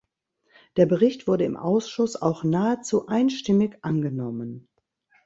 Der 0.77 0.87
Bericht 0.87 1.27
wurde 1.27 1.43
im 1.45 1.55
Ausschuss 1.57 2.19
auch 2.19 2.43
nahezu 2.43 3.05
einstimmig 3.05 3.77
angenommen. 3.83 4.67